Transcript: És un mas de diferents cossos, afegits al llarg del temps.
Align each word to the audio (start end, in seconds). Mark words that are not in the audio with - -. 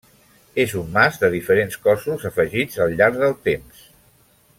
És 0.61 0.71
un 0.79 0.87
mas 0.95 1.19
de 1.23 1.29
diferents 1.35 1.77
cossos, 1.83 2.25
afegits 2.31 2.81
al 2.87 2.97
llarg 3.03 3.21
del 3.25 3.37
temps. 3.51 3.85